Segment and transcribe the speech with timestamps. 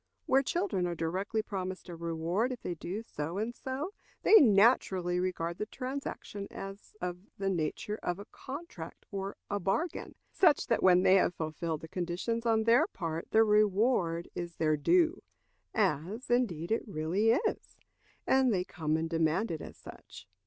[0.25, 3.93] Where children are directly promised a reward if they do so and so,
[4.23, 10.15] they naturally regard the transaction as of the nature of a contract or a bargain,
[10.31, 14.75] such that when they have fulfilled the conditions on their part the reward is their
[14.75, 15.21] due,
[15.71, 17.77] as, indeed, it really is;
[18.25, 20.27] and they come and demand it as such.